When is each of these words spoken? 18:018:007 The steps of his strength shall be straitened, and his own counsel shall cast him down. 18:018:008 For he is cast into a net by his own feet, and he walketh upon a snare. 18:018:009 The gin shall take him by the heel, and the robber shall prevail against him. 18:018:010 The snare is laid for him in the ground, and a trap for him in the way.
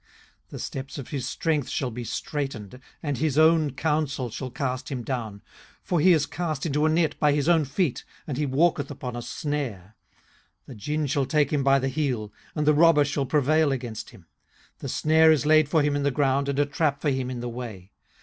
18:018:007 0.45 0.49
The 0.49 0.57
steps 0.59 0.97
of 0.97 1.07
his 1.09 1.29
strength 1.29 1.69
shall 1.69 1.91
be 1.91 2.03
straitened, 2.03 2.79
and 3.03 3.19
his 3.19 3.37
own 3.37 3.69
counsel 3.73 4.31
shall 4.31 4.49
cast 4.49 4.89
him 4.89 5.03
down. 5.03 5.33
18:018:008 5.33 5.41
For 5.83 5.99
he 5.99 6.13
is 6.13 6.25
cast 6.25 6.65
into 6.65 6.87
a 6.87 6.89
net 6.89 7.19
by 7.19 7.33
his 7.33 7.47
own 7.47 7.65
feet, 7.65 8.03
and 8.25 8.35
he 8.35 8.47
walketh 8.47 8.89
upon 8.89 9.15
a 9.15 9.21
snare. 9.21 9.95
18:018:009 10.65 10.65
The 10.65 10.75
gin 10.75 11.05
shall 11.05 11.25
take 11.27 11.53
him 11.53 11.63
by 11.63 11.77
the 11.77 11.87
heel, 11.89 12.33
and 12.55 12.65
the 12.65 12.73
robber 12.73 13.05
shall 13.05 13.27
prevail 13.27 13.71
against 13.71 14.09
him. 14.09 14.21
18:018:010 14.21 14.27
The 14.79 14.89
snare 14.89 15.31
is 15.31 15.45
laid 15.45 15.69
for 15.69 15.83
him 15.83 15.95
in 15.95 16.01
the 16.01 16.09
ground, 16.09 16.49
and 16.49 16.57
a 16.57 16.65
trap 16.65 16.99
for 16.99 17.11
him 17.11 17.29
in 17.29 17.39
the 17.41 17.47
way. 17.49 17.91